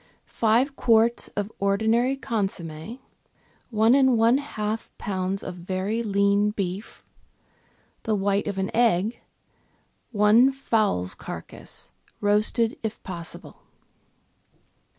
[0.25, 2.97] —Five quarts of ordinary consomm^,
[3.69, 5.43] one and one half lbs.
[5.43, 7.05] of very lean beef,
[8.01, 9.19] the white of an egg,
[10.11, 13.61] one fowl's carcase (roasted if possible).